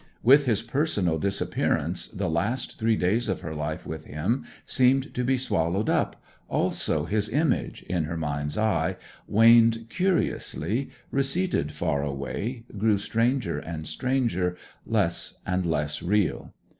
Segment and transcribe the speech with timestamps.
[0.23, 5.23] With his personal disappearance, the last three days of her life with him seemed to
[5.23, 12.63] be swallowed up, also his image, in her mind's eye, waned curiously, receded far away,
[12.79, 16.51] grew stranger and stranger, less and less real.